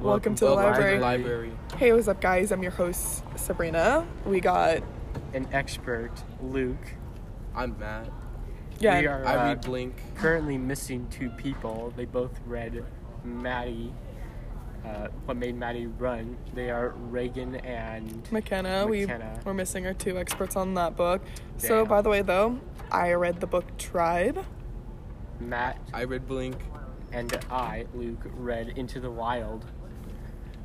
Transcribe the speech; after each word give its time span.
Welcome 0.00 0.34
to 0.36 0.44
the 0.46 0.54
Welcome 0.54 0.72
library. 0.72 0.98
library. 0.98 1.52
Hey, 1.76 1.92
what's 1.92 2.08
up, 2.08 2.20
guys? 2.20 2.52
I'm 2.52 2.62
your 2.62 2.72
host, 2.72 3.22
Sabrina. 3.36 4.06
We 4.24 4.40
got, 4.40 4.82
An 5.34 5.46
expert, 5.52 6.10
Luke. 6.42 6.94
I'm 7.54 7.78
Matt. 7.78 8.08
yeah, 8.78 9.00
We 9.00 9.06
are 9.06 9.24
I 9.26 9.34
uh, 9.36 9.44
read 9.48 9.60
Blink. 9.62 9.94
currently 10.16 10.56
missing 10.56 11.06
two 11.10 11.28
people. 11.30 11.92
They 11.96 12.04
both 12.06 12.38
read 12.46 12.82
Maddy. 13.24 13.92
Uh, 14.86 15.08
what 15.26 15.36
made 15.36 15.56
Maddy 15.56 15.86
run? 15.86 16.38
They 16.54 16.70
are 16.70 16.90
Reagan 16.96 17.56
and 17.56 18.26
McKenna. 18.32 18.86
We 18.86 19.02
McKenna. 19.02 19.40
we're 19.44 19.52
missing 19.54 19.86
our 19.86 19.92
two 19.94 20.16
experts 20.18 20.56
on 20.56 20.74
that 20.74 20.96
book. 20.96 21.20
So, 21.58 21.84
by 21.84 22.00
the 22.00 22.08
way, 22.08 22.22
though, 22.22 22.58
I 22.90 23.12
read 23.12 23.40
the 23.40 23.46
book 23.46 23.76
Tribe. 23.76 24.42
Matt 25.38 25.78
I 25.92 26.04
read 26.04 26.26
Blink. 26.26 26.56
and 27.12 27.38
I, 27.50 27.86
Luke, 27.94 28.20
read 28.36 28.70
Into 28.78 29.00
the 29.00 29.10
Wild. 29.10 29.66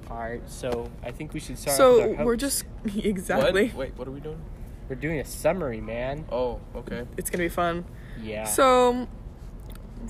All 0.09 0.17
right, 0.17 0.41
so 0.47 0.89
I 1.03 1.11
think 1.11 1.33
we 1.33 1.39
should 1.39 1.57
start. 1.57 1.79
off 1.79 1.87
with 1.95 1.97
So 1.97 2.01
our 2.19 2.25
we're 2.25 2.33
hopes. 2.33 2.41
just 2.41 2.65
exactly. 3.05 3.67
What? 3.69 3.75
Wait, 3.77 3.97
what 3.97 4.07
are 4.07 4.11
we 4.11 4.19
doing? 4.19 4.39
we're 4.87 4.95
doing 4.95 5.19
a 5.19 5.25
summary, 5.25 5.81
man. 5.81 6.25
Oh, 6.31 6.59
okay. 6.75 7.05
It's 7.17 7.29
gonna 7.31 7.43
be 7.43 7.49
fun. 7.49 7.85
Yeah. 8.21 8.43
So, 8.43 9.07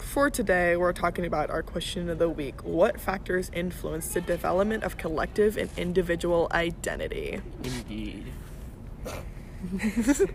for 0.02 0.30
today, 0.30 0.76
we're 0.76 0.92
talking 0.92 1.26
about 1.26 1.50
our 1.50 1.64
question 1.64 2.10
of 2.10 2.20
the 2.20 2.30
week: 2.30 2.62
What 2.64 3.00
factors 3.00 3.50
influence 3.54 4.10
the 4.14 4.20
development 4.20 4.84
of 4.84 4.98
collective 4.98 5.56
and 5.58 5.70
individual 5.78 6.50
identity? 6.52 7.40
Indeed. 7.64 8.26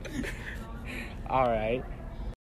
All 1.29 1.47
right. 1.49 1.85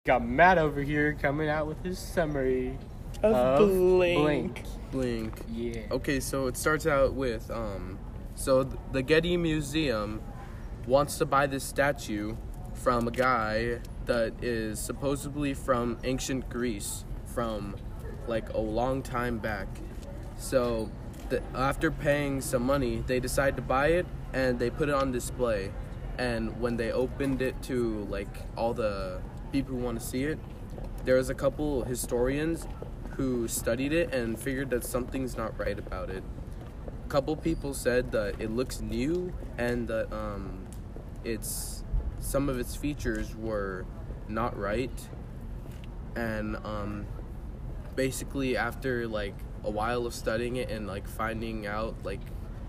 Got 0.06 0.24
Matt 0.26 0.56
over 0.58 0.80
here 0.82 1.12
coming 1.20 1.48
out 1.50 1.66
with 1.66 1.84
his 1.84 1.98
summary 1.98 2.78
Of 3.22 3.34
of 3.34 3.68
Blink. 3.68 4.62
Blink. 4.90 5.32
Yeah. 5.52 5.82
Okay, 5.90 6.20
so 6.20 6.46
it 6.46 6.56
starts 6.56 6.86
out 6.86 7.14
with 7.14 7.50
um, 7.50 7.98
so 8.34 8.64
the 8.64 9.02
Getty 9.02 9.36
Museum 9.36 10.22
wants 10.86 11.18
to 11.18 11.26
buy 11.26 11.46
this 11.46 11.62
statue 11.62 12.36
from 12.74 13.06
a 13.06 13.10
guy 13.10 13.80
that 14.06 14.32
is 14.42 14.78
supposedly 14.78 15.54
from 15.54 15.98
ancient 16.04 16.48
Greece, 16.48 17.04
from 17.26 17.76
like 18.26 18.52
a 18.54 18.58
long 18.58 19.02
time 19.02 19.38
back. 19.38 19.68
So, 20.38 20.90
the, 21.28 21.42
after 21.54 21.90
paying 21.90 22.40
some 22.40 22.62
money, 22.62 23.04
they 23.06 23.20
decide 23.20 23.56
to 23.56 23.62
buy 23.62 23.88
it 23.88 24.06
and 24.32 24.58
they 24.58 24.70
put 24.70 24.88
it 24.88 24.94
on 24.94 25.12
display. 25.12 25.70
And 26.18 26.60
when 26.60 26.76
they 26.76 26.92
opened 26.92 27.42
it 27.42 27.60
to 27.64 28.06
like 28.10 28.28
all 28.56 28.74
the 28.74 29.20
people 29.52 29.76
who 29.76 29.82
want 29.82 30.00
to 30.00 30.04
see 30.06 30.24
it, 30.24 30.38
there 31.04 31.16
was 31.16 31.30
a 31.30 31.34
couple 31.34 31.84
historians 31.84 32.66
who 33.20 33.46
studied 33.46 33.92
it 33.92 34.14
and 34.14 34.40
figured 34.40 34.70
that 34.70 34.82
something's 34.82 35.36
not 35.36 35.52
right 35.58 35.78
about 35.78 36.08
it. 36.08 36.22
A 37.04 37.08
couple 37.10 37.36
people 37.36 37.74
said 37.74 38.12
that 38.12 38.40
it 38.40 38.50
looks 38.50 38.80
new 38.80 39.30
and 39.58 39.86
that 39.88 40.10
um, 40.10 40.66
it's 41.22 41.84
some 42.18 42.48
of 42.48 42.58
its 42.58 42.74
features 42.74 43.36
were 43.36 43.84
not 44.26 44.58
right. 44.58 45.08
And 46.16 46.56
um, 46.64 47.06
basically, 47.94 48.56
after 48.56 49.06
like 49.06 49.34
a 49.64 49.70
while 49.70 50.06
of 50.06 50.14
studying 50.14 50.56
it 50.56 50.70
and 50.70 50.86
like 50.86 51.06
finding 51.06 51.66
out 51.66 51.96
like 52.02 52.22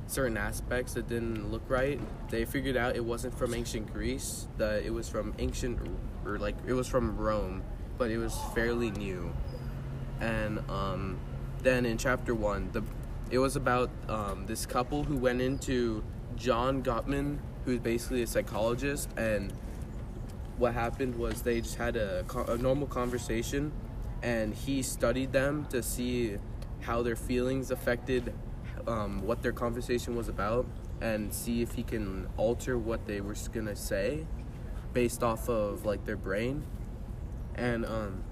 certain 0.08 0.36
aspects 0.36 0.96
that 0.96 1.08
didn't 1.08 1.50
look 1.50 1.64
right, 1.70 2.02
they 2.30 2.44
figured 2.44 2.76
out 2.76 2.98
it 2.98 3.06
wasn't 3.06 3.38
from 3.38 3.54
ancient 3.54 3.94
Greece, 3.94 4.50
that 4.58 4.84
it 4.84 4.94
was 4.94 5.08
from 5.08 5.34
ancient 5.40 5.80
or 6.26 6.38
like 6.38 6.58
it 6.68 6.74
was 6.74 6.90
from 6.90 7.16
Rome, 7.16 7.64
but 7.98 8.12
it 8.12 8.18
was 8.18 8.38
fairly 8.54 8.92
new. 8.92 9.32
And 10.22 10.60
um, 10.70 11.20
then 11.64 11.86
in 11.86 11.98
chapter 11.98 12.34
one, 12.34 12.70
the 12.72 12.84
it 13.32 13.40
was 13.40 13.56
about 13.56 13.90
um, 14.10 14.46
this 14.46 14.66
couple 14.66 15.04
who 15.04 15.16
went 15.16 15.42
into 15.42 16.04
John 16.36 16.84
Gottman, 16.84 17.40
who's 17.66 17.80
basically 17.80 18.24
a 18.24 18.28
psychologist, 18.28 19.10
and 19.16 19.54
what 20.58 20.74
happened 20.74 21.16
was 21.16 21.42
they 21.42 21.62
just 21.62 21.76
had 21.76 21.96
a, 21.96 22.26
a 22.50 22.58
normal 22.58 22.88
conversation, 22.88 23.72
and 24.22 24.54
he 24.54 24.82
studied 24.82 25.32
them 25.32 25.66
to 25.70 25.82
see 25.82 26.38
how 26.82 27.02
their 27.02 27.16
feelings 27.16 27.72
affected 27.72 28.34
um, 28.86 29.22
what 29.26 29.42
their 29.42 29.54
conversation 29.54 30.16
was 30.16 30.28
about, 30.28 30.66
and 31.00 31.34
see 31.34 31.62
if 31.62 31.74
he 31.74 31.84
can 31.84 32.28
alter 32.36 32.78
what 32.78 33.08
they 33.08 33.22
were 33.22 33.36
gonna 33.54 33.76
say, 33.76 34.26
based 34.92 35.24
off 35.24 35.48
of 35.48 35.86
like 35.86 36.06
their 36.06 36.18
brain, 36.18 36.64
and 37.56 37.86
um, 37.86 38.24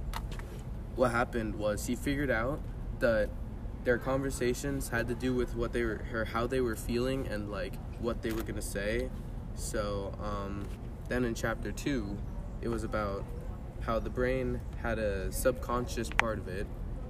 what 0.96 1.12
happened 1.12 1.56
was 1.56 1.86
he 1.88 1.96
figured 1.96 2.32
out 2.32 2.60
that 3.00 3.30
their 3.84 3.98
conversations 3.98 4.90
had 4.90 5.08
to 5.08 5.16
do 5.16 5.34
with 5.34 5.56
what 5.56 5.74
they 5.74 5.84
were 5.84 6.28
how 6.34 6.46
they 6.46 6.62
were 6.62 6.76
feeling 6.76 7.28
and 7.28 7.50
like 7.50 7.74
what 8.00 8.22
they 8.22 8.32
were 8.32 8.44
gonna 8.44 8.62
say. 8.62 9.10
So 9.56 10.14
um, 10.22 10.68
then 11.08 11.24
in 11.24 11.34
chapter 11.34 11.72
two 11.72 12.18
it 12.62 12.68
was 12.68 12.84
about 12.84 13.24
how 13.82 14.00
the 14.00 14.10
brain 14.10 14.60
had 14.82 15.00
a 15.00 15.32
subconscious 15.32 16.10
part 16.10 16.38
of 16.38 16.48
it 16.48 16.68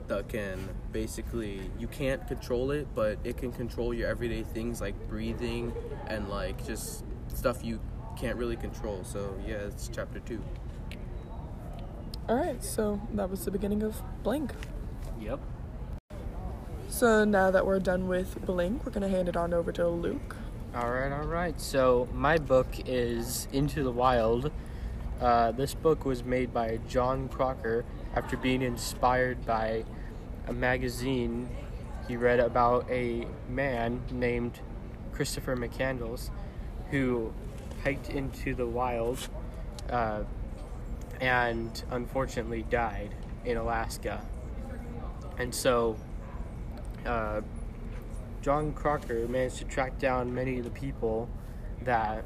that 0.08 0.30
can 0.30 0.70
basically 0.92 1.70
you 1.80 1.88
can't 1.88 2.28
control 2.28 2.72
it 2.72 2.88
but 2.96 3.18
it 3.24 3.38
can 3.38 3.52
control 3.52 3.94
your 3.94 4.08
everyday 4.08 4.44
things 4.44 4.82
like 4.82 4.96
breathing 5.08 5.74
and 6.08 6.30
like 6.30 6.66
just 6.66 7.04
stuff 7.28 7.64
you 7.64 7.80
can't 8.18 8.38
really 8.38 8.56
control. 8.56 9.04
So 9.04 9.36
yeah 9.46 9.56
it's 9.56 9.90
chapter 9.92 10.20
two 10.20 10.44
All 12.30 12.36
right, 12.36 12.64
so 12.64 13.02
that 13.16 13.28
was 13.28 13.44
the 13.44 13.50
beginning 13.50 13.82
of 13.82 14.04
Blink. 14.22 14.52
Yep. 15.20 15.40
So 16.88 17.26
now 17.26 17.50
that 17.50 17.66
we're 17.66 17.80
done 17.80 18.08
with 18.08 18.46
Blink, 18.46 18.86
we're 18.86 18.92
gonna 18.92 19.10
hand 19.10 19.28
it 19.28 19.36
on 19.36 19.52
over 19.52 19.72
to 19.72 19.88
Luke. 19.88 20.36
All 20.76 20.92
right, 20.92 21.12
all 21.12 21.26
right. 21.26 21.60
So 21.60 22.08
my 22.14 22.38
book 22.38 22.68
is 22.86 23.48
Into 23.52 23.82
the 23.82 23.92
Wild. 23.92 24.52
Uh, 25.20 25.54
this 25.54 25.74
book 25.74 26.06
was 26.06 26.24
made 26.24 26.54
by 26.54 26.78
Jon 26.88 27.30
Krakauer 27.30 27.84
after 28.16 28.38
being 28.38 28.62
inspired 28.62 29.44
by 29.48 29.84
a 30.48 30.54
magazine 30.54 31.50
he 32.08 32.16
read 32.16 32.40
about 32.40 32.88
a 32.92 33.26
man 33.50 34.04
named 34.12 34.60
Christopher 35.14 35.56
McCandless 35.56 36.30
who 36.92 37.34
hiked 37.84 38.12
into 38.12 38.54
the 38.54 38.68
wild 38.68 39.30
uh, 39.90 40.22
and 41.20 41.84
unfortunately 41.92 42.64
died 42.70 43.14
in 43.46 43.58
Alaska. 43.58 44.22
And 45.38 45.54
so 45.54 45.96
uh, 47.06 47.42
Jon 48.42 48.74
Krakauer 48.74 49.28
managed 49.28 49.58
to 49.58 49.66
track 49.66 49.98
down 50.00 50.34
many 50.34 50.60
of 50.60 50.64
the 50.64 50.72
people 50.72 51.30
that 51.84 52.26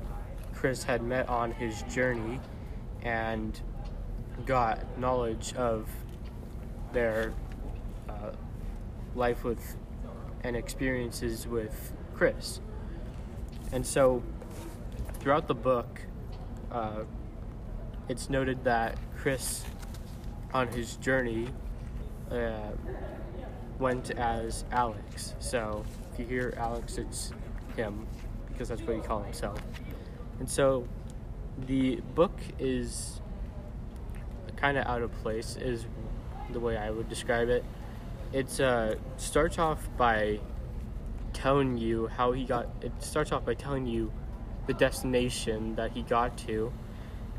Chris 0.53 0.83
had 0.83 1.03
met 1.03 1.27
on 1.29 1.51
his 1.51 1.83
journey 1.83 2.39
and 3.01 3.59
got 4.45 4.97
knowledge 4.97 5.53
of 5.55 5.89
their 6.91 7.33
uh, 8.09 8.31
life 9.15 9.43
with 9.43 9.75
and 10.43 10.55
experiences 10.55 11.47
with 11.47 11.93
Chris. 12.13 12.59
And 13.71 13.85
so 13.85 14.21
throughout 15.19 15.47
the 15.47 15.55
book, 15.55 16.01
uh, 16.71 17.03
it's 18.09 18.29
noted 18.29 18.63
that 18.63 18.97
Chris, 19.17 19.63
on 20.53 20.67
his 20.67 20.97
journey, 20.97 21.47
uh, 22.31 22.71
went 23.79 24.11
as 24.11 24.65
Alex. 24.71 25.35
So 25.39 25.83
if 26.11 26.19
you 26.19 26.25
hear 26.25 26.53
Alex, 26.57 26.97
it's 26.97 27.31
him 27.75 28.05
because 28.51 28.69
that's 28.69 28.81
what 28.81 28.95
he 28.95 29.01
called 29.01 29.25
himself. 29.25 29.59
And 30.39 30.49
so 30.49 30.87
the 31.67 31.97
book 32.15 32.37
is 32.59 33.21
kind 34.55 34.77
of 34.77 34.85
out 34.85 35.01
of 35.01 35.11
place, 35.21 35.57
is 35.57 35.85
the 36.51 36.59
way 36.59 36.77
I 36.77 36.89
would 36.89 37.09
describe 37.09 37.49
it. 37.49 37.65
It 38.31 38.59
uh, 38.59 38.95
starts 39.17 39.59
off 39.59 39.87
by 39.97 40.39
telling 41.33 41.77
you 41.77 42.07
how 42.07 42.31
he 42.31 42.45
got. 42.45 42.69
It 42.81 42.91
starts 42.99 43.31
off 43.31 43.45
by 43.45 43.55
telling 43.55 43.85
you 43.85 44.11
the 44.67 44.73
destination 44.73 45.75
that 45.75 45.91
he 45.91 46.03
got 46.03 46.37
to, 46.39 46.71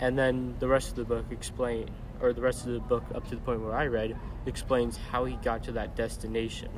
and 0.01 0.19
then 0.19 0.55
the 0.59 0.69
rest 0.69 0.91
of 0.91 0.97
the 0.97 1.05
book 1.05 1.27
explain, 1.31 1.89
or 2.21 2.33
the 2.33 2.43
rest 2.43 2.67
of 2.67 2.73
the 2.73 2.81
book 2.81 3.05
up 3.15 3.29
to 3.29 3.35
the 3.35 3.41
point 3.41 3.61
where 3.61 3.75
I 3.75 3.87
read 3.87 4.17
explains 4.47 4.97
how 4.97 5.25
he 5.25 5.37
got 5.37 5.65
to 5.65 5.73
that 5.73 5.97
destination. 5.97 6.71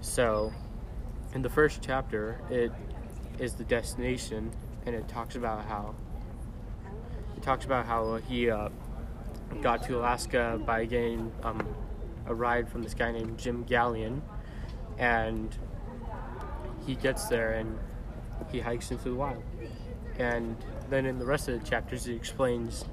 So, 0.00 0.52
in 1.34 1.42
the 1.42 1.50
first 1.50 1.80
chapter, 1.82 2.40
it 2.50 2.72
is 3.38 3.54
the 3.54 3.64
destination, 3.64 4.52
and 4.86 4.94
it 4.94 5.08
talks 5.08 5.36
about 5.36 5.64
how 5.66 5.94
it 7.36 7.42
talks 7.42 7.64
about 7.64 7.86
how 7.86 8.16
he 8.16 8.50
uh, 8.50 8.68
got 9.60 9.82
to 9.84 9.98
Alaska 9.98 10.60
by 10.64 10.84
getting 10.84 11.32
um, 11.42 11.66
a 12.26 12.34
ride 12.34 12.68
from 12.68 12.82
this 12.82 12.94
guy 12.94 13.12
named 13.12 13.38
Jim 13.38 13.64
Gallien, 13.64 14.20
and 14.98 15.56
he 16.86 16.94
gets 16.94 17.26
there 17.26 17.52
and 17.54 17.78
he 18.50 18.60
hikes 18.60 18.90
into 18.90 19.04
the 19.04 19.14
wild. 19.14 19.42
And 20.18 20.56
then 20.90 21.06
in 21.06 21.18
the 21.18 21.24
rest 21.24 21.48
of 21.48 21.60
the 21.60 21.68
chapters, 21.68 22.04
he 22.04 22.14
explains 22.14 22.84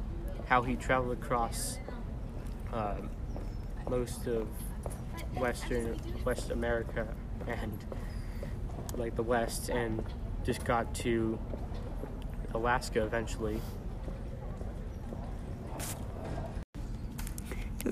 how 0.47 0.61
he 0.61 0.75
traveled 0.75 1.17
across 1.17 1.77
um, 2.73 3.09
most 3.89 4.27
of 4.27 4.47
Western 5.35 5.97
West 6.25 6.51
America 6.51 7.07
and 7.47 7.77
like 8.97 9.15
the 9.15 9.23
West, 9.23 9.69
and 9.69 10.03
just 10.43 10.63
got 10.65 10.93
to 10.95 11.37
Alaska 12.53 13.03
eventually. 13.03 13.61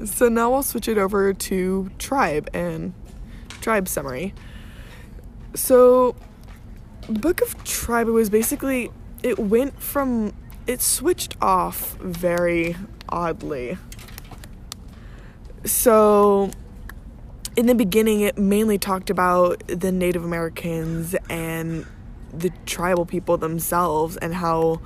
So 0.06 0.28
now 0.28 0.54
I'll 0.54 0.64
switch 0.64 0.88
it 0.88 0.98
over 0.98 1.34
to 1.34 1.90
tribe 1.98 2.50
and 2.54 2.94
tribe 3.62 3.88
summary. 3.88 4.34
So, 5.56 6.16
Book 7.10 7.42
of 7.42 7.64
Tribe 7.64 8.08
was 8.08 8.30
basically 8.30 8.92
it 9.28 9.38
went 9.38 9.82
from 9.82 10.34
it 10.66 10.82
switched 10.82 11.36
off 11.42 11.96
very 11.96 12.76
oddly. 13.10 13.78
So, 15.64 16.52
in 17.56 17.66
the 17.66 17.76
beginning, 17.76 18.22
it 18.22 18.38
mainly 18.38 18.78
talked 18.78 19.10
about 19.10 19.66
the 19.68 19.92
Native 19.92 20.24
Americans 20.24 21.16
and 21.30 21.86
the 22.34 22.52
tribal 22.66 23.06
people 23.06 23.38
themselves 23.38 24.18
and 24.18 24.36
how 24.36 24.82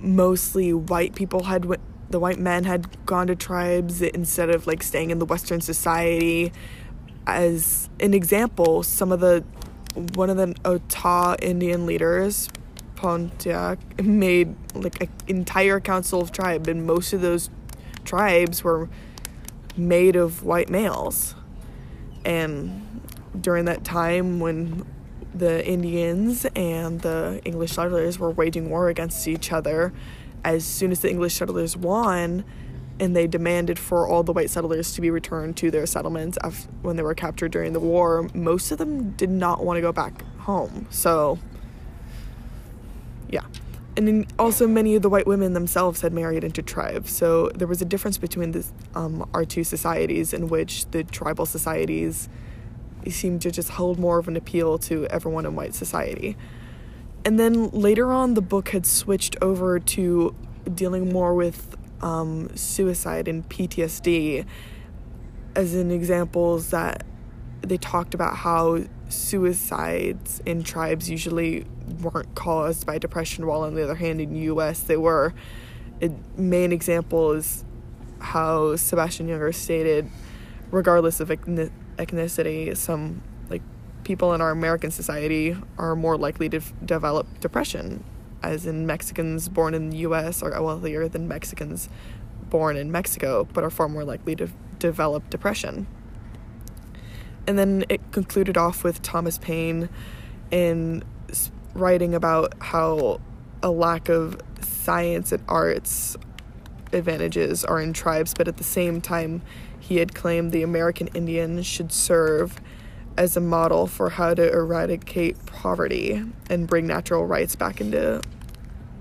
mostly 0.00 0.72
white 0.72 1.14
people 1.14 1.44
had 1.44 1.66
the 2.10 2.18
white 2.18 2.38
men 2.38 2.64
had 2.64 3.04
gone 3.04 3.26
to 3.26 3.36
tribes 3.36 4.00
instead 4.00 4.48
of 4.48 4.66
like 4.66 4.82
staying 4.82 5.10
in 5.10 5.18
the 5.18 5.26
western 5.26 5.60
society 5.60 6.50
as 7.26 7.90
an 8.00 8.14
example 8.14 8.82
some 8.82 9.12
of 9.12 9.20
the 9.20 9.44
one 10.14 10.30
of 10.30 10.36
the 10.36 10.54
Ottawa 10.64 11.36
Indian 11.42 11.84
leaders 11.84 12.48
Pontiac 12.98 13.78
made 14.02 14.56
like 14.74 15.00
an 15.00 15.08
entire 15.28 15.78
council 15.78 16.20
of 16.20 16.32
tribe 16.32 16.66
and 16.66 16.84
most 16.84 17.12
of 17.12 17.20
those 17.20 17.48
tribes 18.04 18.64
were 18.64 18.88
made 19.76 20.16
of 20.16 20.42
white 20.42 20.68
males 20.68 21.36
and 22.24 23.00
during 23.40 23.66
that 23.66 23.84
time 23.84 24.40
when 24.40 24.84
the 25.32 25.64
Indians 25.64 26.44
and 26.56 27.00
the 27.02 27.40
English 27.44 27.72
settlers 27.72 28.18
were 28.18 28.32
waging 28.32 28.68
war 28.68 28.88
against 28.88 29.28
each 29.28 29.52
other. 29.52 29.92
As 30.42 30.64
soon 30.64 30.90
as 30.90 30.98
the 30.98 31.08
English 31.08 31.34
settlers 31.34 31.76
won, 31.76 32.44
and 32.98 33.14
they 33.14 33.28
demanded 33.28 33.78
for 33.78 34.08
all 34.08 34.24
the 34.24 34.32
white 34.32 34.50
settlers 34.50 34.92
to 34.94 35.00
be 35.00 35.10
returned 35.10 35.56
to 35.58 35.70
their 35.70 35.86
settlements 35.86 36.36
after, 36.42 36.68
when 36.82 36.96
they 36.96 37.02
were 37.02 37.14
captured 37.14 37.52
during 37.52 37.72
the 37.72 37.80
war, 37.80 38.28
most 38.34 38.72
of 38.72 38.78
them 38.78 39.12
did 39.12 39.30
not 39.30 39.64
want 39.64 39.76
to 39.76 39.80
go 39.80 39.92
back 39.92 40.24
home. 40.38 40.86
So, 40.90 41.38
yeah. 43.28 43.42
And 43.96 44.06
then 44.06 44.26
also, 44.38 44.68
many 44.68 44.94
of 44.94 45.02
the 45.02 45.08
white 45.08 45.26
women 45.26 45.54
themselves 45.54 46.02
had 46.02 46.12
married 46.12 46.44
into 46.44 46.62
tribes. 46.62 47.10
So, 47.10 47.48
there 47.54 47.66
was 47.66 47.82
a 47.82 47.84
difference 47.84 48.16
between 48.16 48.52
this, 48.52 48.72
um, 48.94 49.28
our 49.34 49.44
two 49.44 49.64
societies, 49.64 50.32
in 50.32 50.48
which 50.48 50.88
the 50.92 51.02
tribal 51.02 51.46
societies 51.46 52.28
seemed 53.08 53.42
to 53.42 53.50
just 53.50 53.70
hold 53.70 53.98
more 53.98 54.18
of 54.18 54.28
an 54.28 54.36
appeal 54.36 54.78
to 54.78 55.06
everyone 55.06 55.46
in 55.46 55.56
white 55.56 55.74
society. 55.74 56.36
And 57.24 57.38
then 57.38 57.70
later 57.70 58.12
on, 58.12 58.34
the 58.34 58.40
book 58.40 58.68
had 58.70 58.86
switched 58.86 59.36
over 59.42 59.78
to 59.78 60.34
dealing 60.74 61.12
more 61.12 61.34
with 61.34 61.76
um, 62.00 62.54
suicide 62.56 63.28
and 63.28 63.48
PTSD, 63.48 64.46
as 65.54 65.74
in 65.74 65.90
examples 65.90 66.70
that 66.70 67.04
they 67.62 67.76
talked 67.76 68.14
about 68.14 68.36
how 68.36 68.84
suicides 69.08 70.40
in 70.44 70.62
tribes 70.62 71.08
usually 71.10 71.64
weren't 72.00 72.34
caused 72.34 72.86
by 72.86 72.98
depression, 72.98 73.46
while 73.46 73.62
on 73.62 73.74
the 73.74 73.82
other 73.82 73.94
hand, 73.94 74.20
in 74.20 74.32
the 74.32 74.40
U.S. 74.40 74.80
they 74.80 74.96
were. 74.96 75.34
A 76.00 76.10
main 76.36 76.72
example 76.72 77.32
is 77.32 77.64
how 78.20 78.76
Sebastian 78.76 79.28
Junger 79.28 79.54
stated, 79.54 80.08
regardless 80.70 81.20
of 81.20 81.28
ethnicity, 81.28 82.76
some 82.76 83.22
like 83.48 83.62
people 84.04 84.34
in 84.34 84.40
our 84.40 84.50
American 84.50 84.90
society 84.90 85.56
are 85.76 85.96
more 85.96 86.16
likely 86.16 86.48
to 86.50 86.58
f- 86.58 86.72
develop 86.84 87.40
depression, 87.40 88.04
as 88.42 88.66
in 88.66 88.86
Mexicans 88.86 89.48
born 89.48 89.74
in 89.74 89.90
the 89.90 89.98
U.S. 89.98 90.42
are 90.42 90.62
wealthier 90.62 91.08
than 91.08 91.26
Mexicans 91.28 91.88
born 92.50 92.76
in 92.76 92.90
Mexico, 92.90 93.46
but 93.52 93.64
are 93.64 93.70
far 93.70 93.88
more 93.88 94.04
likely 94.04 94.34
to 94.36 94.44
f- 94.44 94.52
develop 94.78 95.28
depression. 95.30 95.86
And 97.48 97.58
then 97.58 97.86
it 97.88 98.12
concluded 98.12 98.58
off 98.58 98.84
with 98.84 99.00
Thomas 99.00 99.38
Paine 99.38 99.88
in 100.50 101.02
writing 101.72 102.14
about 102.14 102.52
how 102.60 103.22
a 103.62 103.70
lack 103.70 104.10
of 104.10 104.38
science 104.60 105.32
and 105.32 105.42
arts 105.48 106.14
advantages 106.92 107.64
are 107.64 107.80
in 107.80 107.94
tribes, 107.94 108.34
but 108.36 108.48
at 108.48 108.58
the 108.58 108.64
same 108.64 109.00
time, 109.00 109.40
he 109.80 109.96
had 109.96 110.14
claimed 110.14 110.52
the 110.52 110.62
American 110.62 111.06
Indian 111.08 111.62
should 111.62 111.90
serve 111.90 112.60
as 113.16 113.34
a 113.34 113.40
model 113.40 113.86
for 113.86 114.10
how 114.10 114.34
to 114.34 114.52
eradicate 114.52 115.46
poverty 115.46 116.22
and 116.50 116.68
bring 116.68 116.86
natural 116.86 117.24
rights 117.24 117.56
back 117.56 117.80
into 117.80 118.20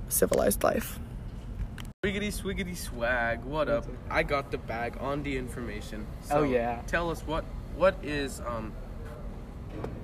civilized 0.08 0.64
life. 0.64 1.00
Swiggity 2.06 2.28
swiggity 2.28 2.78
swag. 2.78 3.44
What 3.44 3.68
up? 3.68 3.88
I 4.08 4.22
got 4.22 4.52
the 4.52 4.60
bag 4.60 4.98
on 5.00 5.24
the 5.24 5.36
information. 5.36 6.06
So 6.22 6.38
oh 6.38 6.44
yeah. 6.44 6.84
Tell 6.86 7.10
us 7.10 7.22
what 7.26 7.44
what 7.76 7.98
is 8.04 8.40
um 8.42 8.72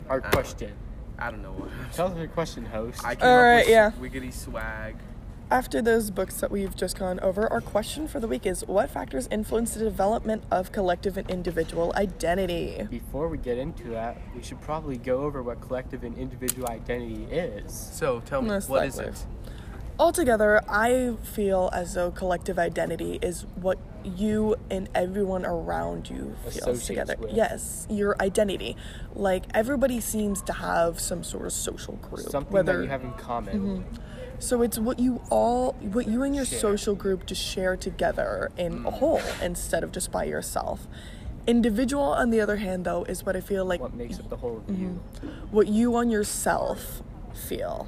our 0.10 0.20
question. 0.20 0.74
I 1.20 1.30
don't 1.30 1.44
know 1.44 1.52
what. 1.52 1.70
Tell 1.94 2.08
us 2.08 2.18
your 2.18 2.30
question, 2.30 2.66
host. 2.66 3.06
I 3.06 3.14
came 3.14 3.30
All 3.30 3.36
up 3.38 3.42
right, 3.44 3.58
with 3.60 3.70
yeah. 3.70 3.92
Swiggity 3.92 4.34
swag. 4.34 4.96
After 5.52 5.84
those 5.84 6.10
books 6.10 6.40
that 6.42 6.50
we've 6.50 6.76
just 6.76 6.98
gone 6.98 7.20
over, 7.20 7.48
our 7.54 7.62
question 7.62 8.08
for 8.08 8.20
the 8.20 8.28
week 8.28 8.48
is 8.48 8.66
what 8.66 8.90
factors 8.90 9.28
influence 9.30 9.76
the 9.76 9.84
development 9.84 10.46
of 10.50 10.72
collective 10.72 11.16
and 11.16 11.30
individual 11.30 11.94
identity? 11.96 12.88
Before 12.90 13.28
we 13.28 13.38
get 13.38 13.60
into 13.60 13.90
that, 13.90 14.18
we 14.36 14.42
should 14.42 14.60
probably 14.62 14.98
go 14.98 15.22
over 15.22 15.44
what 15.44 15.62
collective 15.62 16.04
and 16.04 16.18
individual 16.18 16.68
identity 16.70 17.26
is. 17.26 17.72
So 17.72 18.22
tell 18.26 18.42
me, 18.42 18.48
Most 18.48 18.68
what 18.68 18.88
is 18.88 18.98
likely. 18.98 19.12
it? 19.12 19.26
Altogether, 20.00 20.62
I 20.68 21.16
feel 21.24 21.70
as 21.72 21.94
though 21.94 22.12
collective 22.12 22.58
identity 22.58 23.20
is 23.22 23.46
what 23.56 23.78
you 24.04 24.56
and 24.70 24.90
everyone 24.96 25.46
around 25.46 26.10
you 26.10 26.36
feels 26.50 26.86
together. 26.86 27.16
with. 27.20 27.32
Yes, 27.32 27.88
your 27.90 28.16
identity. 28.22 28.76
Like 29.14 29.46
everybody 29.54 30.00
seems 30.00 30.42
to 30.44 30.54
have 30.54 31.00
some 31.00 31.24
sort 31.24 31.46
of 31.46 31.54
social 31.54 31.96
group. 31.96 32.30
Something 32.30 32.52
whether 32.52 32.78
that 32.78 32.84
you 32.84 32.90
have 32.90 33.04
in 33.04 33.14
common. 33.14 33.60
Mm-hmm. 33.60 33.96
so 34.40 34.62
it's 34.62 34.80
what 34.80 35.00
you 35.00 35.22
all 35.30 35.74
what 35.74 36.08
you 36.08 36.24
and 36.24 36.36
your 36.36 36.46
Share. 36.46 36.60
social 36.60 36.96
group 36.96 37.26
just 37.26 37.42
share 37.42 37.78
together 37.78 38.52
in 38.58 38.74
a 38.86 38.92
mm. 38.92 38.94
whole 38.94 39.22
instead 39.42 39.84
of 39.84 39.92
just 39.92 40.12
by 40.12 40.24
yourself. 40.26 40.88
Individual 41.46 42.04
on 42.04 42.30
the 42.30 42.42
other 42.42 42.58
hand 42.58 42.86
though 42.86 43.04
is 43.04 43.24
what 43.26 43.36
I 43.36 43.42
feel 43.42 43.64
like 43.64 43.80
What 43.80 43.94
makes 43.94 44.20
up 44.20 44.30
the 44.30 44.38
whole 44.38 44.58
of 44.58 44.64
mm-hmm. 44.64 44.84
you. 44.84 45.02
what 45.52 45.68
you 45.68 45.96
on 45.96 46.10
yourself 46.10 47.04
feel. 47.34 47.88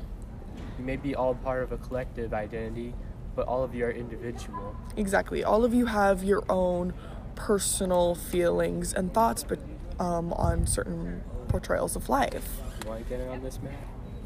May 0.85 0.97
be 0.97 1.15
all 1.15 1.33
part 1.33 1.63
of 1.63 1.71
a 1.71 1.77
collective 1.77 2.31
identity, 2.31 2.93
but 3.35 3.47
all 3.47 3.63
of 3.63 3.73
you 3.73 3.85
are 3.85 3.91
individual. 3.91 4.75
Exactly. 4.95 5.43
All 5.43 5.65
of 5.65 5.73
you 5.73 5.87
have 5.87 6.23
your 6.23 6.43
own 6.47 6.93
personal 7.33 8.13
feelings 8.13 8.93
and 8.93 9.11
thoughts 9.11 9.43
but 9.43 9.59
um, 9.99 10.31
on 10.33 10.67
certain 10.67 11.23
portrayals 11.47 11.95
of 11.95 12.07
life. 12.07 12.61
You 12.83 12.89
want 12.89 13.03
to 13.03 13.09
get 13.09 13.19
in 13.19 13.29
on 13.29 13.41
this, 13.41 13.59
man? 13.63 13.73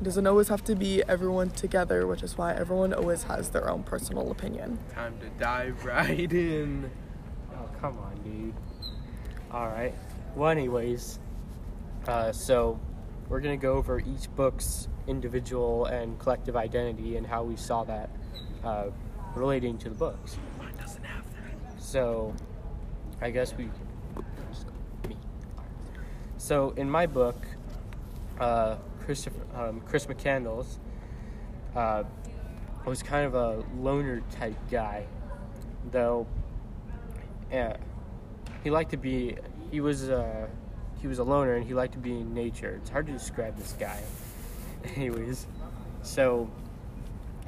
It 0.01 0.03
doesn't 0.03 0.27
always 0.27 0.49
have 0.49 0.63
to 0.65 0.75
be 0.75 1.01
everyone 1.07 1.49
together, 1.51 2.05
which 2.05 2.23
is 2.23 2.37
why 2.37 2.53
everyone 2.53 2.93
always 2.93 3.23
has 3.23 3.49
their 3.51 3.69
own 3.69 3.83
personal 3.83 4.29
opinion. 4.29 4.79
Time 4.93 5.17
to 5.19 5.29
dive 5.41 5.85
right 5.85 6.31
in. 6.31 6.91
Oh, 7.53 7.69
come 7.79 7.97
on, 7.99 8.15
dude. 8.23 8.53
Alright. 9.53 9.95
Well, 10.35 10.49
anyways, 10.49 11.19
uh, 12.07 12.33
so 12.33 12.79
we're 13.29 13.39
going 13.39 13.57
to 13.57 13.61
go 13.61 13.73
over 13.73 13.99
each 13.99 14.33
book's 14.35 14.87
individual 15.07 15.85
and 15.85 16.17
collective 16.19 16.55
identity 16.55 17.15
and 17.15 17.25
how 17.25 17.43
we 17.43 17.55
saw 17.55 17.83
that 17.83 18.09
uh, 18.63 18.85
relating 19.35 19.77
to 19.77 19.89
the 19.89 19.95
books. 19.95 20.37
Mine 20.57 20.73
doesn't 20.79 21.03
have 21.03 21.23
that. 21.33 21.81
So, 21.81 22.33
I 23.21 23.29
guess 23.29 23.53
we. 23.55 23.69
So, 26.37 26.71
in 26.71 26.89
my 26.89 27.05
book, 27.05 27.35
uh, 28.39 28.77
Christopher, 29.01 29.41
um, 29.55 29.81
Chris 29.81 30.07
McCandless 30.07 30.77
uh, 31.75 32.03
was 32.85 33.03
kind 33.03 33.25
of 33.25 33.35
a 33.35 33.63
loner 33.77 34.21
type 34.31 34.57
guy, 34.71 35.05
though. 35.91 36.25
Yeah, 37.51 37.77
he 38.63 38.71
liked 38.71 38.91
to 38.91 38.97
be. 38.97 39.37
He 39.69 39.81
was. 39.81 40.09
Uh, 40.09 40.47
he 41.01 41.07
was 41.07 41.19
a 41.19 41.23
loner, 41.23 41.55
and 41.55 41.65
he 41.65 41.73
liked 41.73 41.93
to 41.93 41.99
be 41.99 42.11
in 42.11 42.33
nature. 42.33 42.79
It's 42.81 42.89
hard 42.89 43.07
to 43.07 43.13
describe 43.13 43.57
this 43.57 43.73
guy. 43.79 44.01
Anyways, 44.95 45.47
so 46.03 46.49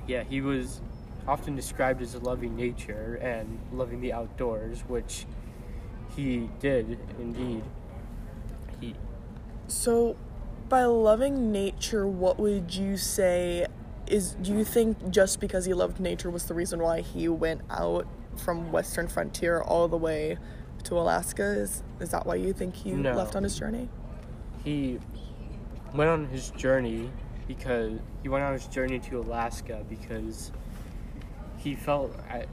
yeah, 0.07 0.23
he 0.23 0.41
was 0.41 0.81
often 1.27 1.55
described 1.55 2.01
as 2.01 2.15
loving 2.15 2.55
nature 2.55 3.19
and 3.21 3.59
loving 3.71 4.01
the 4.01 4.13
outdoors, 4.13 4.81
which 4.87 5.25
he 6.15 6.49
did 6.59 6.99
indeed. 7.19 7.63
He 8.79 8.95
So, 9.67 10.15
by 10.67 10.83
loving 10.85 11.51
nature, 11.51 12.07
what 12.07 12.39
would 12.39 12.73
you 12.73 12.97
say 12.97 13.67
is 14.07 14.35
do 14.41 14.51
you 14.51 14.65
think 14.65 15.09
just 15.09 15.39
because 15.39 15.65
he 15.65 15.73
loved 15.73 15.99
nature 15.99 16.29
was 16.29 16.45
the 16.45 16.53
reason 16.53 16.79
why 16.81 16.99
he 16.99 17.29
went 17.29 17.61
out 17.69 18.05
from 18.35 18.71
western 18.71 19.07
frontier 19.07 19.61
all 19.61 19.87
the 19.87 19.97
way 19.97 20.37
to 20.83 20.95
Alaska? 20.97 21.43
Is 21.43 21.83
is 21.99 22.09
that 22.09 22.25
why 22.25 22.35
you 22.35 22.53
think 22.53 22.75
he 22.75 22.91
No. 22.91 23.13
left 23.13 23.35
on 23.35 23.43
his 23.43 23.57
journey? 23.57 23.89
he 24.63 24.99
went 25.95 26.09
on 26.09 26.25
his 26.27 26.51
journey 26.51 27.09
because 27.47 27.99
he 28.21 28.29
went 28.29 28.43
on 28.43 28.53
his 28.53 28.67
journey 28.67 28.99
to 28.99 29.19
Alaska 29.19 29.83
because 29.89 30.51
he 31.57 31.73
felt 31.75 32.15
I, 32.29 32.45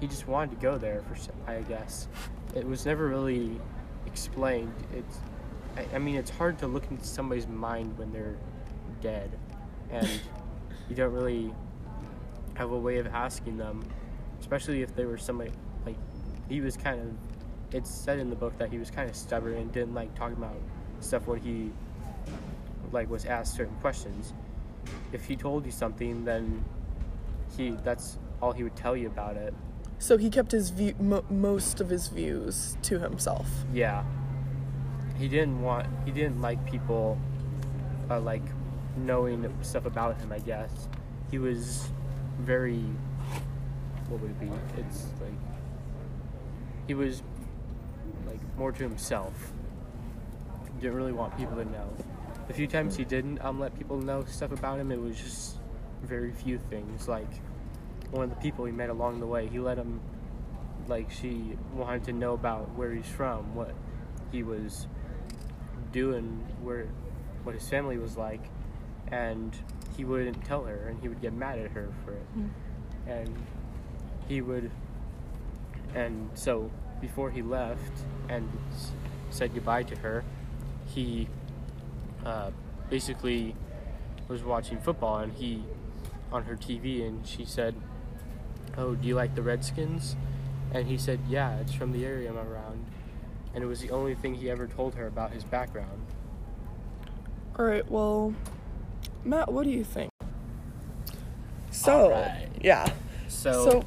he 0.00 0.06
just 0.08 0.26
wanted 0.26 0.50
to 0.50 0.56
go 0.60 0.76
there 0.78 1.02
for 1.02 1.16
I 1.50 1.60
guess 1.62 2.08
it 2.54 2.66
was 2.66 2.84
never 2.84 3.06
really 3.08 3.60
explained 4.06 4.72
it's 4.92 5.18
I, 5.76 5.96
I 5.96 5.98
mean 5.98 6.16
it's 6.16 6.30
hard 6.30 6.58
to 6.58 6.66
look 6.66 6.90
into 6.90 7.04
somebody's 7.04 7.46
mind 7.46 7.96
when 7.98 8.12
they're 8.12 8.36
dead 9.00 9.30
and 9.90 10.08
you 10.88 10.96
don't 10.96 11.12
really 11.12 11.54
have 12.54 12.72
a 12.72 12.78
way 12.78 12.98
of 12.98 13.06
asking 13.08 13.56
them 13.58 13.84
especially 14.40 14.82
if 14.82 14.94
they 14.96 15.04
were 15.04 15.18
somebody 15.18 15.52
he 16.48 16.60
was 16.60 16.76
kind 16.76 17.00
of 17.00 17.08
it's 17.74 17.90
said 17.90 18.18
in 18.18 18.30
the 18.30 18.36
book 18.36 18.56
that 18.58 18.70
he 18.70 18.78
was 18.78 18.90
kind 18.90 19.10
of 19.10 19.16
stubborn 19.16 19.54
and 19.54 19.72
didn't 19.72 19.94
like 19.94 20.14
talking 20.14 20.36
about 20.36 20.56
stuff 21.00 21.26
when 21.26 21.40
he 21.40 21.70
like 22.92 23.10
was 23.10 23.24
asked 23.24 23.56
certain 23.56 23.74
questions. 23.76 24.32
If 25.12 25.24
he 25.24 25.36
told 25.36 25.66
you 25.66 25.72
something 25.72 26.24
then 26.24 26.64
he 27.56 27.70
that's 27.82 28.18
all 28.40 28.52
he 28.52 28.62
would 28.62 28.76
tell 28.76 28.96
you 28.96 29.08
about 29.08 29.36
it. 29.36 29.52
So 29.98 30.18
he 30.18 30.28
kept 30.28 30.52
his 30.52 30.70
view, 30.70 30.94
mo- 31.00 31.24
most 31.30 31.80
of 31.80 31.88
his 31.88 32.08
views 32.08 32.76
to 32.82 32.98
himself. 32.98 33.48
yeah. 33.72 34.04
He 35.18 35.28
didn't 35.28 35.62
want 35.62 35.86
he 36.04 36.12
didn't 36.12 36.40
like 36.42 36.64
people 36.70 37.18
uh, 38.10 38.20
like 38.20 38.42
knowing 38.98 39.52
stuff 39.62 39.86
about 39.86 40.18
him 40.20 40.30
i 40.32 40.38
guess. 40.38 40.88
He 41.30 41.38
was 41.38 41.88
very 42.38 42.84
what 44.08 44.20
would 44.20 44.30
it 44.30 44.38
be? 44.40 44.50
It's 44.78 45.06
like 45.20 45.32
he 46.86 46.94
was 46.94 47.22
like 48.26 48.40
more 48.56 48.72
to 48.72 48.82
himself. 48.82 49.52
Didn't 50.80 50.96
really 50.96 51.12
want 51.12 51.36
people 51.36 51.56
to 51.56 51.64
know. 51.64 51.88
The 52.48 52.54
few 52.54 52.66
times 52.66 52.96
he 52.96 53.04
didn't 53.04 53.40
um 53.44 53.58
let 53.60 53.76
people 53.76 53.98
know 53.98 54.24
stuff 54.24 54.52
about 54.52 54.78
him 54.78 54.92
it 54.92 55.00
was 55.00 55.16
just 55.16 55.56
very 56.02 56.32
few 56.32 56.58
things. 56.70 57.08
Like 57.08 57.30
one 58.10 58.24
of 58.24 58.30
the 58.30 58.36
people 58.36 58.64
he 58.64 58.72
met 58.72 58.90
along 58.90 59.20
the 59.20 59.26
way 59.26 59.48
he 59.48 59.58
let 59.58 59.78
him 59.78 60.00
like 60.86 61.10
she 61.10 61.56
wanted 61.74 62.04
to 62.04 62.12
know 62.12 62.34
about 62.34 62.70
where 62.76 62.92
he's 62.92 63.08
from 63.08 63.54
what 63.56 63.74
he 64.30 64.44
was 64.44 64.86
doing 65.90 66.46
where 66.62 66.86
what 67.42 67.54
his 67.54 67.68
family 67.68 67.98
was 67.98 68.16
like 68.16 68.42
and 69.08 69.56
he 69.96 70.04
wouldn't 70.04 70.44
tell 70.44 70.64
her 70.64 70.88
and 70.88 71.00
he 71.00 71.08
would 71.08 71.20
get 71.20 71.32
mad 71.32 71.58
at 71.58 71.70
her 71.70 71.88
for 72.04 72.12
it. 72.12 72.26
And 73.06 73.34
he 74.28 74.40
would 74.40 74.70
and 75.96 76.30
so 76.34 76.70
before 77.00 77.30
he 77.30 77.42
left 77.42 78.04
and 78.28 78.48
said 79.30 79.52
goodbye 79.54 79.82
to 79.82 79.96
her 79.96 80.22
he 80.86 81.26
uh, 82.24 82.50
basically 82.90 83.56
was 84.28 84.42
watching 84.44 84.78
football 84.80 85.18
and 85.18 85.32
he 85.32 85.64
on 86.30 86.44
her 86.44 86.54
tv 86.54 87.06
and 87.06 87.26
she 87.26 87.44
said 87.44 87.74
oh 88.76 88.94
do 88.94 89.08
you 89.08 89.14
like 89.14 89.34
the 89.34 89.42
redskins 89.42 90.16
and 90.72 90.86
he 90.86 90.98
said 90.98 91.18
yeah 91.28 91.56
it's 91.58 91.72
from 91.72 91.92
the 91.92 92.04
area 92.04 92.28
i'm 92.30 92.36
around 92.38 92.84
and 93.54 93.64
it 93.64 93.66
was 93.66 93.80
the 93.80 93.90
only 93.90 94.14
thing 94.14 94.34
he 94.34 94.50
ever 94.50 94.66
told 94.66 94.94
her 94.94 95.06
about 95.06 95.32
his 95.32 95.44
background 95.44 96.06
All 97.58 97.64
right, 97.64 97.90
well, 97.90 98.34
Matt, 99.24 99.50
what 99.50 99.64
do 99.64 99.70
you 99.70 99.82
think? 99.82 100.10
So, 101.70 102.10
yeah. 102.60 102.86
so, 103.28 103.70
So, 103.70 103.84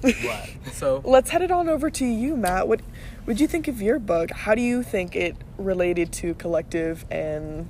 what 0.00 0.50
So 0.72 1.02
let's 1.04 1.30
head 1.30 1.42
it 1.42 1.50
on 1.50 1.68
over 1.68 1.90
to 1.90 2.04
you, 2.04 2.36
Matt. 2.36 2.68
What 2.68 2.80
would 3.26 3.40
you 3.40 3.46
think 3.46 3.68
of 3.68 3.82
your 3.82 3.98
book? 3.98 4.30
How 4.30 4.54
do 4.54 4.62
you 4.62 4.82
think 4.82 5.14
it 5.16 5.36
related 5.58 6.12
to 6.14 6.34
collective 6.34 7.04
and 7.10 7.68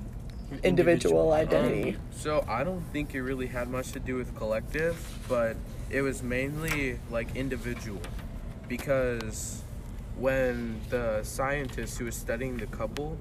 individual 0.63 1.33
identity? 1.33 1.95
Um, 1.95 2.01
so 2.11 2.45
I 2.47 2.63
don't 2.63 2.83
think 2.91 3.15
it 3.15 3.21
really 3.21 3.47
had 3.47 3.69
much 3.69 3.91
to 3.93 3.99
do 3.99 4.15
with 4.15 4.35
collective, 4.35 4.97
but 5.27 5.55
it 5.89 6.01
was 6.01 6.23
mainly 6.23 6.99
like 7.09 7.35
individual 7.35 8.01
because 8.67 9.63
when 10.17 10.79
the 10.89 11.23
scientist 11.23 11.97
who 11.97 12.05
was 12.05 12.15
studying 12.15 12.57
the 12.57 12.67
couple 12.67 13.17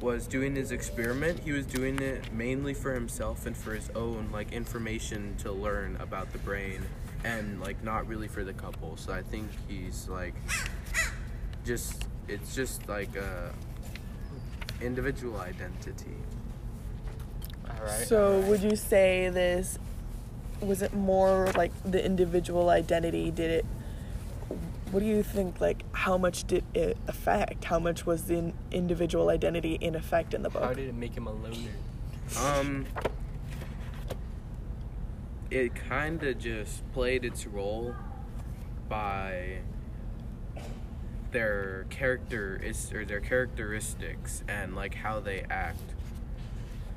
was 0.00 0.26
doing 0.26 0.56
his 0.56 0.72
experiment, 0.72 1.40
he 1.40 1.52
was 1.52 1.66
doing 1.66 2.00
it 2.00 2.32
mainly 2.32 2.72
for 2.72 2.94
himself 2.94 3.46
and 3.46 3.56
for 3.56 3.74
his 3.74 3.90
own 3.90 4.30
like 4.32 4.52
information 4.52 5.34
to 5.38 5.52
learn 5.52 5.96
about 6.00 6.32
the 6.32 6.38
brain 6.38 6.82
and 7.24 7.60
like 7.60 7.82
not 7.82 8.06
really 8.06 8.28
for 8.28 8.44
the 8.44 8.52
couple. 8.52 8.96
So 8.96 9.12
I 9.12 9.22
think 9.22 9.48
he's 9.68 10.08
like 10.08 10.34
just 11.64 12.06
it's 12.28 12.54
just 12.54 12.88
like 12.88 13.14
a 13.16 13.52
individual 14.80 15.38
identity. 15.40 16.16
all 17.68 17.84
right 17.84 18.06
So, 18.06 18.40
would 18.40 18.62
you 18.62 18.76
say 18.76 19.28
this 19.28 19.78
was 20.60 20.82
it 20.82 20.92
more 20.92 21.48
like 21.56 21.72
the 21.84 22.04
individual 22.04 22.68
identity? 22.68 23.30
Did 23.30 23.50
it? 23.50 23.66
What 24.90 25.00
do 25.00 25.06
you 25.06 25.22
think? 25.22 25.60
Like, 25.60 25.84
how 25.92 26.18
much 26.18 26.44
did 26.44 26.64
it 26.74 26.96
affect? 27.06 27.64
How 27.64 27.78
much 27.78 28.04
was 28.04 28.24
the 28.24 28.52
individual 28.70 29.28
identity 29.30 29.74
in 29.74 29.94
effect 29.94 30.34
in 30.34 30.42
the 30.42 30.50
book 30.50 30.62
how 30.62 30.74
did 30.74 30.88
it 30.88 30.94
make 30.94 31.14
him 31.14 31.26
a 31.26 31.32
loner 31.32 31.56
Um, 32.44 32.86
it 35.50 35.74
kind 35.74 36.22
of 36.22 36.38
just 36.38 36.90
played 36.92 37.24
its 37.24 37.46
role 37.46 37.94
by 38.88 39.58
their 41.32 41.86
character 41.90 42.60
is 42.62 42.92
or 42.92 43.04
their 43.04 43.20
characteristics 43.20 44.42
and 44.48 44.74
like 44.74 44.94
how 44.94 45.20
they 45.20 45.44
act 45.48 45.80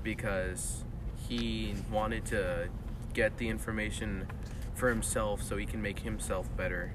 because 0.04 0.84
he 1.30 1.76
wanted 1.92 2.26
to 2.26 2.68
get 3.14 3.38
the 3.38 3.48
information 3.48 4.28
for 4.74 4.90
himself 4.90 5.42
so 5.44 5.56
he 5.56 5.66
can 5.66 5.82
make 5.82 6.00
himself 6.00 6.48
better 6.58 6.94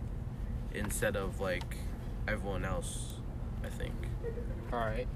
instead 0.75 1.17
of 1.17 1.41
like 1.41 1.77
everyone 2.27 2.65
else 2.65 3.15
i 3.65 3.69
think 3.69 3.95
all 4.73 4.81
right 4.81 5.07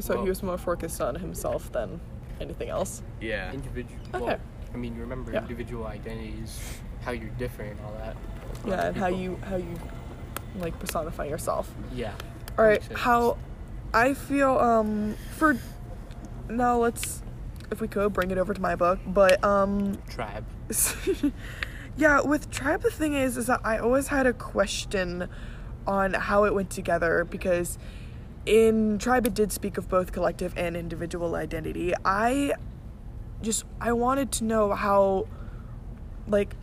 so 0.00 0.14
Well- 0.14 0.22
he 0.24 0.28
was 0.30 0.42
more 0.42 0.58
focused 0.58 1.00
on 1.00 1.14
himself 1.16 1.70
than 1.72 2.00
anything 2.40 2.68
else. 2.70 3.02
yeah 3.20 3.52
individual 3.52 3.96
Okay. 4.14 4.38
I 4.74 4.76
mean 4.76 4.94
you 4.94 5.00
remember 5.00 5.32
Yeah. 5.32 5.40
individual 5.40 5.86
identities 5.86 6.60
how 7.02 7.12
you're 7.12 7.30
different 7.38 7.78
and 7.78 7.86
all 7.86 7.94
that 7.98 8.16
Yeah, 8.66 8.86
and 8.88 8.96
how 8.96 9.06
you 9.08 9.38
how 9.44 9.56
you 9.56 9.78
like 10.58 10.78
personify 10.78 11.26
yourself. 11.26 11.70
yeah 11.92 12.12
All 12.58 12.64
right, 12.64 12.82
how 12.94 13.36
I 13.94 14.14
feel 14.14 14.58
um 14.58 15.16
for 15.36 15.56
now 16.48 16.78
let's 16.78 17.22
if 17.70 17.80
we 17.80 17.88
could 17.88 18.12
bring 18.12 18.30
it 18.30 18.38
over 18.38 18.54
to 18.54 18.60
my 18.60 18.74
book, 18.76 18.98
but 19.06 19.42
um 19.44 19.98
tribe 20.08 20.44
yeah, 21.96 22.20
with 22.20 22.50
tribe 22.50 22.82
the 22.82 22.90
thing 22.90 23.14
is 23.14 23.36
is 23.36 23.46
that 23.46 23.60
I 23.64 23.78
always 23.78 24.08
had 24.08 24.26
a 24.26 24.32
question 24.32 25.28
on 25.86 26.14
how 26.14 26.44
it 26.44 26.54
went 26.54 26.70
together 26.70 27.24
because 27.24 27.78
in 28.46 28.98
tribe 28.98 29.26
it 29.26 29.34
did 29.34 29.52
speak 29.52 29.76
of 29.78 29.88
both 29.88 30.12
collective 30.12 30.52
and 30.56 30.76
individual 30.76 31.34
identity. 31.36 31.92
I 32.04 32.52
just 33.42 33.64
I 33.80 33.92
wanted 33.92 34.32
to 34.32 34.44
know 34.44 34.72
how 34.72 35.26
like 36.26 36.54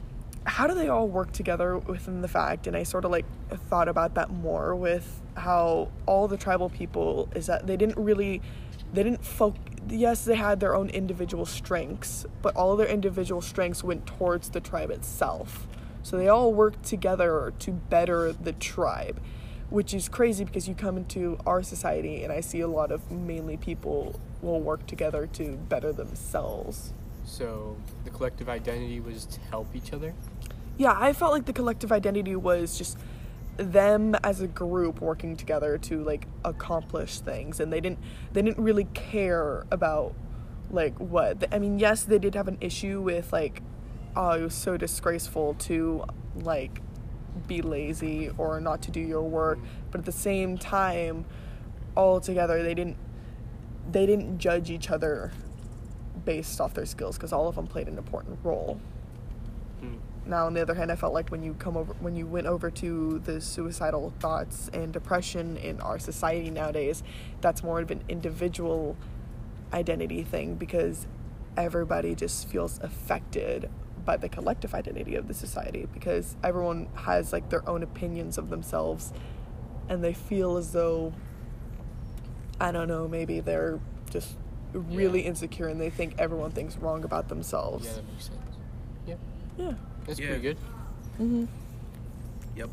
how 0.45 0.67
do 0.67 0.73
they 0.73 0.89
all 0.89 1.07
work 1.07 1.31
together 1.31 1.77
within 1.77 2.21
the 2.21 2.27
fact? 2.27 2.67
And 2.67 2.75
I 2.75 2.83
sort 2.83 3.05
of 3.05 3.11
like 3.11 3.25
thought 3.69 3.87
about 3.87 4.15
that 4.15 4.29
more 4.29 4.75
with 4.75 5.21
how 5.35 5.89
all 6.05 6.27
the 6.27 6.37
tribal 6.37 6.69
people 6.69 7.29
is 7.33 7.45
that 7.45 7.65
they 7.65 7.77
didn't 7.77 7.97
really 7.97 8.41
they 8.93 9.03
didn't 9.03 9.25
folk 9.25 9.55
yes 9.89 10.25
they 10.25 10.35
had 10.35 10.59
their 10.59 10.75
own 10.75 10.89
individual 10.89 11.45
strengths 11.45 12.25
but 12.41 12.55
all 12.55 12.75
their 12.75 12.87
individual 12.87 13.41
strengths 13.41 13.83
went 13.83 14.05
towards 14.05 14.49
the 14.49 14.59
tribe 14.59 14.91
itself. 14.91 15.67
So 16.01 16.17
they 16.17 16.27
all 16.27 16.53
worked 16.53 16.83
together 16.83 17.53
to 17.59 17.71
better 17.71 18.33
the 18.33 18.51
tribe 18.51 19.21
which 19.73 19.91
is 19.91 20.07
crazy 20.07 20.43
because 20.43 20.67
you 20.67 20.75
come 20.75 20.97
into 20.97 21.35
our 21.47 21.63
society 21.63 22.23
and 22.23 22.31
I 22.31 22.41
see 22.41 22.59
a 22.59 22.67
lot 22.67 22.91
of 22.91 23.09
mainly 23.11 23.57
people 23.57 24.19
will 24.43 24.61
work 24.61 24.85
together 24.85 25.25
to 25.33 25.53
better 25.67 25.91
themselves. 25.91 26.93
So 27.25 27.75
the 28.03 28.11
collective 28.11 28.49
identity 28.49 28.99
was 28.99 29.25
to 29.25 29.39
help 29.49 29.75
each 29.75 29.91
other? 29.91 30.13
Yeah, 30.77 30.95
I 30.95 31.11
felt 31.11 31.31
like 31.31 31.45
the 31.45 31.53
collective 31.53 31.91
identity 31.91 32.35
was 32.35 32.77
just 32.77 32.99
them 33.57 34.13
as 34.23 34.41
a 34.41 34.47
group 34.47 35.01
working 35.01 35.35
together 35.35 35.79
to 35.79 36.03
like 36.03 36.27
accomplish 36.45 37.17
things 37.21 37.59
and 37.59 37.73
they 37.73 37.81
didn't 37.81 37.99
they 38.33 38.43
didn't 38.43 38.63
really 38.63 38.85
care 38.93 39.65
about 39.71 40.13
like 40.69 40.95
what 40.99 41.51
I 41.51 41.57
mean 41.59 41.77
yes 41.77 42.03
they 42.03 42.17
did 42.17 42.33
have 42.33 42.47
an 42.47 42.57
issue 42.61 42.99
with 42.99 43.31
like 43.31 43.61
oh 44.15 44.31
it 44.31 44.41
was 44.41 44.55
so 44.55 44.75
disgraceful 44.75 45.53
to 45.59 46.03
like 46.35 46.81
be 47.47 47.61
lazy 47.61 48.29
or 48.37 48.59
not 48.59 48.81
to 48.81 48.91
do 48.91 48.99
your 48.99 49.21
work 49.23 49.59
but 49.91 49.99
at 49.99 50.05
the 50.05 50.11
same 50.11 50.57
time 50.57 51.25
all 51.95 52.19
together 52.19 52.63
they 52.63 52.73
didn't 52.73 52.97
they 53.91 54.05
didn't 54.05 54.37
judge 54.39 54.69
each 54.69 54.89
other 54.89 55.31
based 56.25 56.61
off 56.61 56.73
their 56.73 56.85
skills 56.85 57.17
because 57.17 57.33
all 57.33 57.47
of 57.47 57.55
them 57.55 57.67
played 57.67 57.87
an 57.87 57.97
important 57.97 58.39
role 58.43 58.79
Hmm. 59.81 59.95
now 60.25 60.45
on 60.45 60.53
the 60.53 60.61
other 60.61 60.75
hand 60.75 60.91
i 60.91 60.95
felt 60.95 61.13
like 61.13 61.29
when 61.29 61.43
you 61.43 61.53
come 61.55 61.75
over 61.75 61.93
when 61.99 62.15
you 62.15 62.25
went 62.25 62.47
over 62.47 62.71
to 62.71 63.19
the 63.19 63.41
suicidal 63.41 64.13
thoughts 64.19 64.69
and 64.73 64.93
depression 64.93 65.57
in 65.57 65.81
our 65.81 65.99
society 65.99 66.49
nowadays 66.49 67.03
that's 67.41 67.63
more 67.63 67.81
of 67.81 67.91
an 67.91 68.03
individual 68.07 68.95
identity 69.73 70.23
thing 70.23 70.55
because 70.55 71.07
everybody 71.57 72.15
just 72.15 72.47
feels 72.47 72.79
affected 72.81 73.69
by 74.05 74.17
the 74.17 74.27
collective 74.29 74.73
identity 74.73 75.15
of 75.15 75.27
the 75.27 75.33
society 75.33 75.87
because 75.93 76.35
everyone 76.43 76.87
has 76.95 77.31
like 77.33 77.49
their 77.49 77.67
own 77.69 77.83
opinions 77.83 78.37
of 78.37 78.49
themselves 78.49 79.13
and 79.89 80.03
they 80.03 80.13
feel 80.13 80.57
as 80.57 80.71
though 80.73 81.13
I 82.59 82.71
don't 82.71 82.87
know, 82.87 83.07
maybe 83.07 83.39
they're 83.39 83.79
just 84.09 84.35
really 84.73 85.21
Yeah. 85.23 85.29
insecure 85.29 85.67
and 85.67 85.79
they 85.79 85.89
think 85.89 86.15
everyone 86.17 86.51
thinks 86.51 86.77
wrong 86.77 87.03
about 87.03 87.27
themselves. 87.29 87.85
Yeah, 87.85 87.93
that 87.95 88.07
makes 88.11 88.25
sense. 88.25 88.57
Yep, 89.07 89.19
Yeah. 89.57 89.73
that's 90.05 90.19
Yeah. 90.19 90.27
pretty 90.27 90.41
good. 90.41 90.57
Mm-hmm. 91.19 91.45
Yep. 92.55 92.69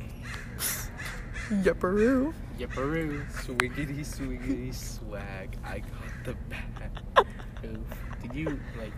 Yepperoo. 1.64 2.32
Yepperoo. 2.58 3.26
Swiggity 3.32 4.00
swiggity 4.00 4.72
swag. 4.74 5.56
I 5.64 5.78
got 5.80 6.24
the 6.24 6.34
bag. 6.48 7.26
Oof. 7.64 7.78
Did 8.22 8.34
you 8.34 8.60
like? 8.78 8.92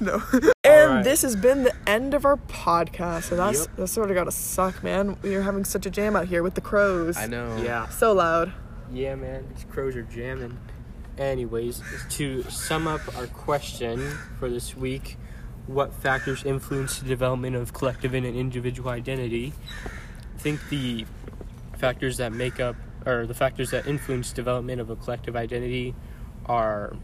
No. 0.00 0.22
And 1.02 1.10
this 1.12 1.22
has 1.22 1.36
been 1.36 1.64
the 1.64 1.74
end 1.86 2.14
of 2.14 2.24
our 2.24 2.36
podcast. 2.36 3.30
And 3.30 3.38
that's 3.40 3.60
Yep. 3.60 3.68
that's 3.76 3.92
sort 3.92 4.10
of 4.10 4.14
gotta 4.16 4.30
suck, 4.32 4.82
man. 4.82 5.16
We 5.22 5.34
are 5.34 5.42
having 5.42 5.64
such 5.64 5.86
a 5.86 5.90
jam 5.90 6.16
out 6.16 6.26
here 6.28 6.42
with 6.42 6.54
the 6.54 6.60
crows. 6.60 7.16
I 7.16 7.26
know. 7.26 7.56
Yeah. 7.62 7.88
So 7.88 8.12
loud. 8.12 8.52
Yeah, 8.92 9.14
man, 9.14 9.46
these 9.54 9.64
crows 9.70 9.96
are 9.96 10.02
jamming. 10.02 10.58
Anyways, 11.18 11.82
to 12.10 12.42
sum 12.44 12.86
up 12.86 13.00
our 13.16 13.26
question 13.26 14.00
for 14.38 14.48
this 14.48 14.76
week, 14.76 15.16
what 15.66 15.92
factors 15.94 16.44
influence 16.44 16.98
the 16.98 17.06
development 17.06 17.54
of 17.56 17.72
collective 17.72 18.14
and 18.14 18.24
individual 18.26 18.90
identity? 18.90 19.52
I 20.34 20.38
think 20.38 20.68
the 20.70 21.06
factors 21.78 22.16
that 22.16 22.32
make 22.32 22.60
up, 22.60 22.76
or 23.06 23.26
the 23.26 23.34
factors 23.34 23.70
that 23.70 23.86
influence 23.86 24.32
development 24.32 24.80
of 24.80 24.90
a 24.90 24.96
collective 24.96 25.36
identity 25.36 25.94
are 26.46 26.96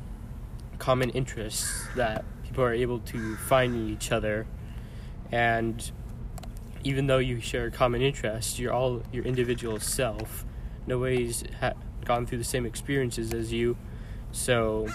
common 0.79 1.11
interests 1.11 1.87
that 1.97 2.25
people 2.49 2.65
are 2.65 2.73
able 2.73 2.99
to 3.01 3.37
find 3.37 3.91
each 3.91 4.11
other. 4.11 4.47
And 5.31 5.91
even 6.83 7.07
though 7.07 7.19
you 7.19 7.41
share 7.41 7.71
common 7.71 8.01
interests, 8.01 8.59
you're 8.59 8.73
all 8.73 9.03
your 9.13 9.25
individual 9.25 9.79
self. 9.79 10.47
Nobody's 10.87 11.45
ha- 11.61 11.75
gone 12.05 12.27
through 12.27 12.39
the 12.39 12.45
same 12.45 12.65
experiences 12.65 13.35
as 13.35 13.53
you, 13.53 13.77
so 14.33 14.89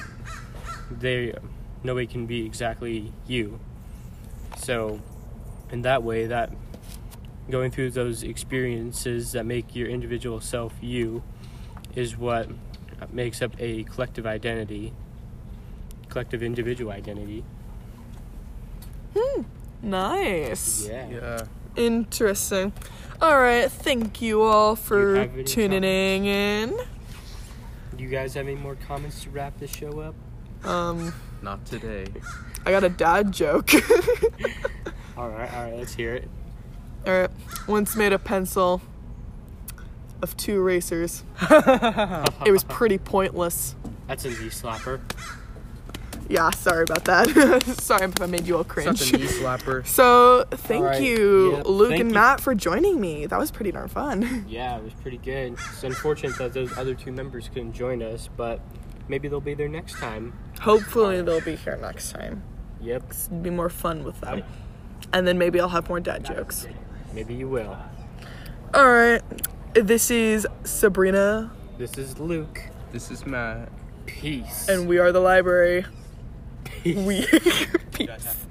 they 0.89 1.36
nobody 1.83 2.07
can 2.07 2.25
be 2.25 2.45
exactly 2.45 3.13
you. 3.27 3.60
So, 4.57 5.00
in 5.72 5.83
that 5.83 6.01
way, 6.01 6.25
that 6.27 6.51
going 7.51 7.69
through 7.69 7.91
those 7.91 8.24
experiences 8.24 9.33
that 9.33 9.45
make 9.45 9.75
your 9.75 9.88
individual 9.88 10.39
self 10.41 10.74
you 10.81 11.22
is 11.95 12.17
what 12.17 12.50
makes 13.12 13.41
up 13.41 13.53
a 13.60 13.83
collective 13.83 14.25
identity, 14.25 14.93
collective 16.13 16.43
individual 16.43 16.91
identity. 16.91 17.43
Hmm. 19.17 19.41
Nice. 19.82 20.88
Yeah. 20.88 21.10
Yeah. 21.10 21.46
Interesting. 21.75 22.72
All 23.20 23.39
right. 23.39 23.70
Thank 23.70 24.22
you 24.22 24.43
all 24.43 24.75
Do 24.75 24.79
you 24.82 24.86
for 24.86 25.15
have 25.15 25.34
any 25.34 25.43
tuning 25.43 26.25
in. 26.25 26.70
Do 27.98 28.03
you 28.03 28.10
guys 28.10 28.36
have 28.36 28.48
any 28.48 28.55
more 28.55 28.75
comments 28.75 29.24
to 29.24 29.32
wrap 29.32 29.60
this 29.60 29.72
show 29.75 30.00
up? 30.01 30.15
Um, 30.70 31.13
Not 31.41 31.65
today. 31.65 32.05
I 32.65 32.70
got 32.72 32.84
a 32.84 32.89
dad 32.89 33.32
joke. 33.32 33.72
All 35.15 35.29
right, 35.29 35.53
all 35.53 35.63
right, 35.65 35.75
let's 35.75 35.93
hear 35.93 36.15
it. 36.15 36.27
all 37.05 37.13
right. 37.13 37.29
Once 37.67 37.96
made 37.96 38.13
a 38.13 38.17
pencil 38.17 38.82
of 40.24 40.36
two 40.38 40.55
erasers. 40.55 41.24
it 41.51 42.51
was 42.51 42.63
pretty 42.63 42.98
pointless. 42.98 43.75
That's 44.08 44.25
a 44.25 44.29
knee 44.29 44.50
slapper. 44.50 45.01
Yeah. 46.30 46.50
Sorry 46.51 46.84
about 46.84 47.06
that. 47.06 47.63
sorry 47.82 48.06
if 48.06 48.22
I 48.22 48.25
made 48.25 48.48
you 48.48 48.58
all 48.58 48.63
cringe. 48.63 48.98
Such 49.00 49.14
a 49.14 49.18
knee 49.18 49.25
slapper. 49.27 49.86
So 49.88 50.46
thank 50.51 50.83
Alright, 50.83 51.01
you, 51.01 51.57
yep, 51.57 51.66
Luke 51.68 51.90
thank 51.90 52.01
and 52.01 52.09
you. 52.09 52.14
Matt, 52.16 52.40
for 52.42 52.55
joining 52.55 53.00
me. 53.01 53.25
That 53.25 53.38
was 53.40 53.51
pretty 53.51 53.72
darn 53.72 53.88
fun. 53.90 54.46
Yeah, 54.50 54.77
it 54.77 54.83
was 54.83 54.94
pretty 54.94 55.18
good. 55.18 55.53
It's 55.53 55.83
unfortunate 55.83 56.38
that 56.38 56.53
those 56.53 56.75
other 56.77 56.96
two 56.96 57.12
members 57.12 57.48
couldn't 57.50 57.74
join 57.74 58.01
us, 58.01 58.29
but 58.36 58.59
maybe 59.07 59.27
they'll 59.27 59.42
be 59.42 59.53
there 59.53 59.68
next 59.70 59.94
time. 60.00 60.33
Hopefully 60.62 61.22
they'll 61.22 61.42
be 61.42 61.55
here 61.55 61.77
next 61.77 62.12
time. 62.12 62.44
Yep, 62.81 63.03
It'll 63.27 63.38
be 63.38 63.50
more 63.50 63.70
fun 63.70 64.03
with 64.03 64.20
them. 64.22 64.44
And 65.12 65.27
then 65.27 65.38
maybe 65.38 65.59
I'll 65.59 65.70
have 65.70 65.88
more 65.90 66.00
dad 66.00 66.24
jokes. 66.25 66.68
maybe 67.14 67.33
you 67.33 67.48
will. 67.48 67.77
All 68.74 68.88
right. 68.90 69.22
This 69.74 70.09
is 70.12 70.48
Sabrina, 70.64 71.51
This 71.77 71.98
is 71.98 72.20
Luke. 72.20 72.62
This 72.92 73.09
is 73.12 73.25
Matt. 73.25 73.70
Peace. 74.05 74.68
and 74.70 74.88
we 74.88 74.98
are 75.00 75.12
the 75.12 75.20
library. 75.20 75.86
We 76.96 77.25
peace. 77.93 78.43